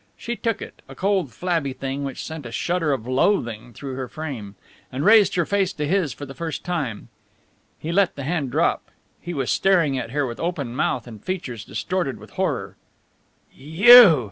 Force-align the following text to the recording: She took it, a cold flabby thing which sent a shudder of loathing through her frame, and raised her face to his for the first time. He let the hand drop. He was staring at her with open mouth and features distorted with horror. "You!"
She 0.17 0.35
took 0.35 0.63
it, 0.63 0.81
a 0.89 0.95
cold 0.95 1.31
flabby 1.31 1.73
thing 1.73 2.03
which 2.03 2.25
sent 2.25 2.47
a 2.47 2.51
shudder 2.51 2.91
of 2.91 3.05
loathing 3.07 3.71
through 3.71 3.93
her 3.97 4.07
frame, 4.07 4.55
and 4.91 5.05
raised 5.05 5.35
her 5.35 5.45
face 5.45 5.73
to 5.73 5.85
his 5.87 6.11
for 6.11 6.25
the 6.25 6.33
first 6.33 6.63
time. 6.65 7.09
He 7.77 7.91
let 7.91 8.15
the 8.15 8.23
hand 8.23 8.49
drop. 8.49 8.89
He 9.21 9.35
was 9.35 9.51
staring 9.51 9.99
at 9.99 10.09
her 10.09 10.25
with 10.25 10.39
open 10.39 10.75
mouth 10.75 11.05
and 11.05 11.23
features 11.23 11.63
distorted 11.63 12.17
with 12.17 12.31
horror. 12.31 12.77
"You!" 13.53 13.89